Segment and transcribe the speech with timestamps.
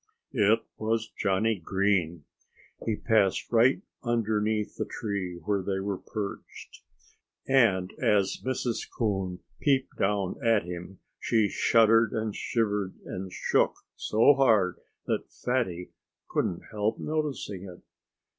[0.33, 2.23] It was Johnnie Green!
[2.87, 6.81] He passed right underneath the tree where they were perched.
[7.47, 8.89] And as Mrs.
[8.97, 15.91] Coon peeped down at him she shuddered and shivered and shook so hard that Fatty
[16.27, 17.83] couldn't help noticing it.